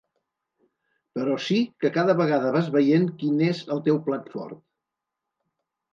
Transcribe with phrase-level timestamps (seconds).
[1.17, 4.63] Però sí que cada vegada vas veient quin és el teu plat fort.